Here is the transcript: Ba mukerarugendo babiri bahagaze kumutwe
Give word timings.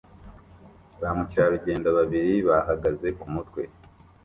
Ba 0.99 1.09
mukerarugendo 1.17 1.87
babiri 1.97 2.33
bahagaze 2.47 3.07
kumutwe 3.19 3.61